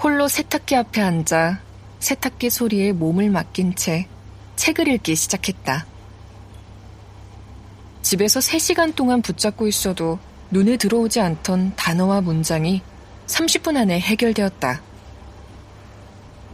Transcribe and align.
홀로 0.00 0.28
세탁기 0.28 0.76
앞에 0.76 1.00
앉아 1.00 1.60
세탁기 1.98 2.50
소리에 2.50 2.92
몸을 2.92 3.30
맡긴 3.30 3.74
채 3.74 4.06
책을 4.54 4.86
읽기 4.86 5.16
시작했다. 5.16 5.86
집에서 8.02 8.38
3시간 8.38 8.94
동안 8.94 9.22
붙잡고 9.22 9.66
있어도 9.66 10.20
눈에 10.52 10.76
들어오지 10.76 11.20
않던 11.20 11.74
단어와 11.74 12.20
문장이 12.20 12.80
30분 13.26 13.76
안에 13.76 13.98
해결되었다. 13.98 14.82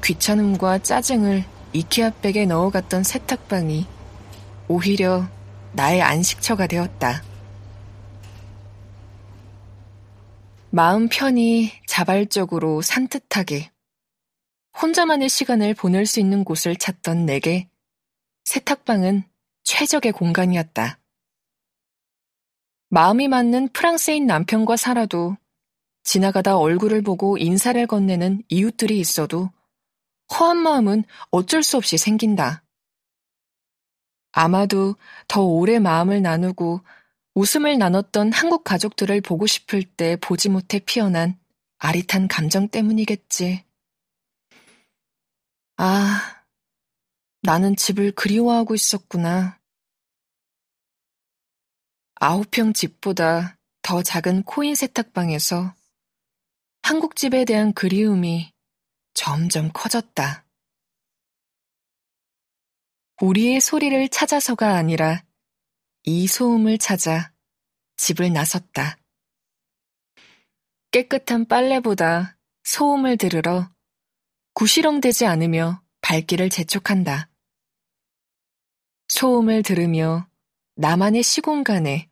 귀찮음과 0.02 0.78
짜증을 0.78 1.44
이케아 1.74 2.12
백에 2.22 2.46
넣어갔던 2.46 3.02
세탁방이 3.02 3.86
오히려 4.68 5.28
나의 5.72 6.00
안식처가 6.00 6.66
되었다. 6.66 7.22
마음 10.70 11.08
편히 11.08 11.70
자발적으로 11.94 12.82
산뜻하게 12.82 13.70
혼자만의 14.82 15.28
시간을 15.28 15.74
보낼 15.74 16.06
수 16.06 16.18
있는 16.18 16.42
곳을 16.42 16.74
찾던 16.74 17.24
내게 17.24 17.68
세탁방은 18.46 19.22
최적의 19.62 20.10
공간이었다. 20.10 20.98
마음이 22.88 23.28
맞는 23.28 23.68
프랑스인 23.68 24.26
남편과 24.26 24.76
살아도 24.76 25.36
지나가다 26.02 26.58
얼굴을 26.58 27.02
보고 27.02 27.38
인사를 27.38 27.86
건네는 27.86 28.42
이웃들이 28.48 28.98
있어도 28.98 29.50
허한 30.32 30.56
마음은 30.56 31.04
어쩔 31.30 31.62
수 31.62 31.76
없이 31.76 31.96
생긴다. 31.96 32.64
아마도 34.32 34.96
더 35.28 35.42
오래 35.42 35.78
마음을 35.78 36.22
나누고 36.22 36.80
웃음을 37.36 37.78
나눴던 37.78 38.32
한국 38.32 38.64
가족들을 38.64 39.20
보고 39.20 39.46
싶을 39.46 39.84
때 39.84 40.16
보지 40.16 40.48
못해 40.48 40.80
피어난 40.80 41.38
아릿한 41.78 42.28
감정 42.28 42.68
때문이겠지. 42.68 43.64
아, 45.76 46.44
나는 47.42 47.76
집을 47.76 48.12
그리워하고 48.12 48.74
있었구나. 48.74 49.60
아홉 52.14 52.50
평 52.50 52.72
집보다 52.72 53.58
더 53.82 54.02
작은 54.02 54.44
코인 54.44 54.74
세탁방에서 54.74 55.74
한국집에 56.82 57.44
대한 57.44 57.72
그리움이 57.72 58.52
점점 59.14 59.70
커졌다. 59.72 60.46
우리의 63.20 63.60
소리를 63.60 64.08
찾아서가 64.08 64.74
아니라 64.74 65.24
이 66.04 66.26
소음을 66.26 66.78
찾아 66.78 67.32
집을 67.96 68.32
나섰다. 68.32 68.98
깨끗한 70.94 71.46
빨래보다 71.46 72.36
소음을 72.62 73.16
들으러 73.16 73.68
구시렁대지 74.52 75.26
않으며 75.26 75.82
발길을 76.02 76.50
재촉한다. 76.50 77.28
소음을 79.08 79.64
들으며 79.64 80.28
나만의 80.76 81.24
시공간에 81.24 82.08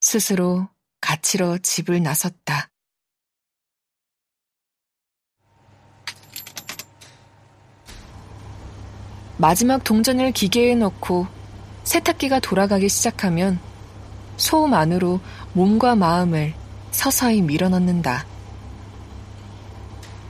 스스로 0.00 0.68
가치로 1.00 1.58
집을 1.58 2.02
나섰다. 2.02 2.72
마지막 9.38 9.84
동전을 9.84 10.32
기계에 10.32 10.74
넣고 10.74 11.28
세탁기가 11.84 12.40
돌아가기 12.40 12.88
시작하면 12.88 13.60
소음 14.38 14.74
안으로 14.74 15.20
몸과 15.52 15.94
마음을 15.94 16.60
서서히 16.92 17.42
밀어넣는다. 17.42 18.24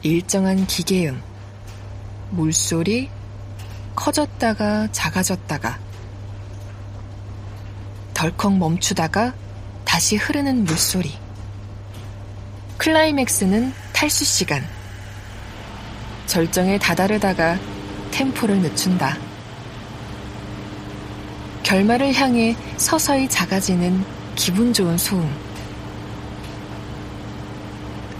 일정한 0.02 0.66
기계음, 0.66 1.20
물소리, 2.30 3.10
커졌다가 3.94 4.88
작아졌다가, 4.90 5.78
덜컥 8.14 8.56
멈추다가 8.56 9.34
다시 9.84 10.16
흐르는 10.16 10.64
물소리. 10.64 11.12
클라이맥스는 12.78 13.72
탈수 13.92 14.24
시간. 14.24 14.64
절정에 16.26 16.78
다다르다가 16.78 17.58
템포를 18.12 18.58
늦춘다. 18.60 19.18
결말을 21.62 22.14
향해 22.14 22.56
서서히 22.76 23.28
작아지는 23.28 24.04
기분 24.34 24.72
좋은 24.72 24.96
소음. 24.96 25.51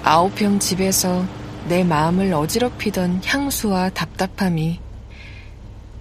아홉 0.04 0.34
평 0.34 0.58
집에서 0.58 1.24
내 1.68 1.84
마음을 1.84 2.34
어지럽히던 2.34 3.22
향수와 3.24 3.90
답답함이 3.90 4.80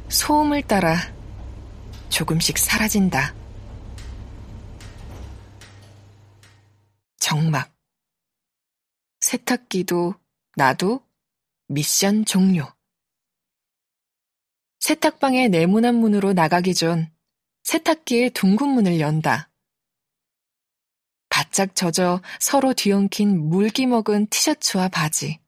소음을 0.10 0.64
따라 0.64 0.98
조금씩 2.10 2.58
사라진다. 2.58 3.36
정막. 7.20 7.72
세탁기도 9.20 10.16
나도 10.56 11.06
미션 11.68 12.26
종료. 12.26 12.66
세탁방의 14.80 15.50
네모난 15.50 15.94
문으로 15.94 16.34
나가기 16.34 16.74
전 16.74 17.14
세탁기의 17.62 18.32
둥근 18.32 18.70
문을 18.70 19.00
연다. 19.00 19.51
바짝 21.42 21.76
젖어 21.76 22.22
서로 22.40 22.72
뒤엉킨 22.76 23.50
물기 23.50 23.88
먹은 23.88 24.28
티셔츠와 24.28 24.90
바지. 24.90 25.40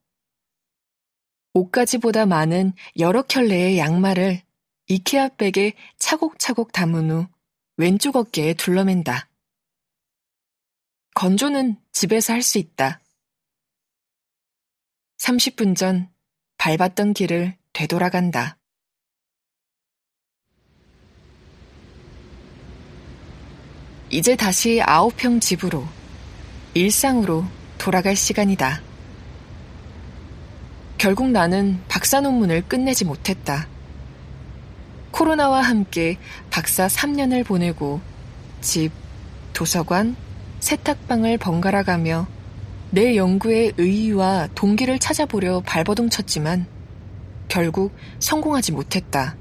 옷가지보다 1.53 2.25
많은 2.25 2.73
여러 2.97 3.21
켤레의 3.21 3.77
양말을 3.77 4.41
이케아 4.87 5.29
백에 5.37 5.73
차곡차곡 5.99 6.71
담은 6.71 7.11
후 7.11 7.27
왼쪽 7.77 8.15
어깨에 8.15 8.55
둘러맨다. 8.55 9.29
건조는 11.13 11.77
집에서 11.91 12.33
할 12.33 12.41
수 12.41 12.57
있다. 12.57 12.99
30분 15.19 15.75
전 15.75 16.11
밟았던 16.57 17.13
길을 17.13 17.55
되돌아간다. 17.73 18.57
이제 24.13 24.35
다시 24.35 24.79
아홉 24.85 25.18
평 25.18 25.40
집으로, 25.40 25.84
일상으로 26.75 27.46
돌아갈 27.79 28.16
시간이다. 28.16 28.79
결국 31.00 31.31
나는 31.31 31.81
박사 31.88 32.22
논문을 32.22 32.62
끝내지 32.68 33.06
못했다. 33.06 33.68
코로나와 35.09 35.62
함께 35.62 36.19
박사 36.52 36.85
3년을 36.85 37.44
보내고 37.44 38.02
집, 38.62 38.91
도서관, 39.52 40.16
세탁방을 40.59 41.40
번갈아 41.40 41.81
가며 41.81 42.28
내 42.91 43.16
연구의 43.16 43.73
의의와 43.78 44.50
동기를 44.53 45.00
찾아보려 45.00 45.62
발버둥 45.62 46.12
쳤지만 46.12 46.68
결국 47.47 47.96
성공하지 48.19 48.73
못했다. 48.73 49.35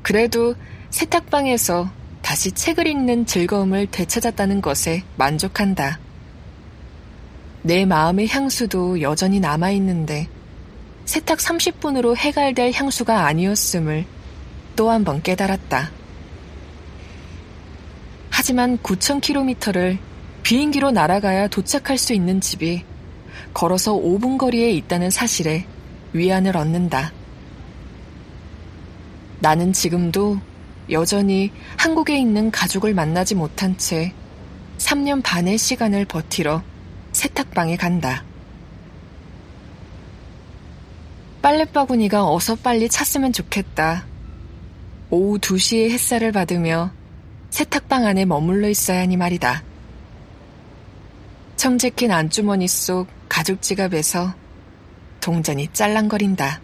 그래도 0.00 0.54
세탁방에서 0.88 2.03
다시 2.34 2.50
책을 2.50 2.88
읽는 2.88 3.26
즐거움을 3.26 3.86
되찾았다는 3.92 4.60
것에 4.60 5.04
만족한다. 5.14 6.00
내 7.62 7.86
마음의 7.86 8.26
향수도 8.26 9.02
여전히 9.02 9.38
남아있는데 9.38 10.26
세탁 11.04 11.38
30분으로 11.38 12.16
해갈될 12.16 12.72
향수가 12.72 13.24
아니었음을 13.24 14.04
또 14.74 14.90
한 14.90 15.04
번 15.04 15.22
깨달았다. 15.22 15.92
하지만 18.30 18.78
9,000km를 18.78 19.98
비행기로 20.42 20.90
날아가야 20.90 21.46
도착할 21.46 21.96
수 21.96 22.14
있는 22.14 22.40
집이 22.40 22.82
걸어서 23.54 23.92
5분 23.92 24.38
거리에 24.38 24.72
있다는 24.72 25.10
사실에 25.10 25.66
위안을 26.12 26.56
얻는다. 26.56 27.12
나는 29.38 29.72
지금도 29.72 30.40
여전히 30.90 31.50
한국에 31.78 32.18
있는 32.18 32.50
가족을 32.50 32.94
만나지 32.94 33.34
못한 33.34 33.76
채 33.78 34.12
3년 34.78 35.22
반의 35.22 35.56
시간을 35.56 36.04
버티러 36.04 36.62
세탁방에 37.12 37.76
간다. 37.76 38.24
빨랫바구니가 41.42 42.30
어서 42.30 42.54
빨리 42.56 42.88
찼으면 42.88 43.32
좋겠다. 43.32 44.06
오후 45.10 45.38
2시에 45.38 45.90
햇살을 45.90 46.32
받으며 46.32 46.90
세탁방 47.50 48.06
안에 48.06 48.24
머물러 48.24 48.68
있어야 48.68 49.00
하니 49.00 49.16
말이다. 49.16 49.62
청재킨 51.56 52.10
안주머니 52.10 52.66
속 52.66 53.06
가죽 53.28 53.62
지갑에서 53.62 54.34
동전이 55.20 55.68
짤랑거린다. 55.72 56.60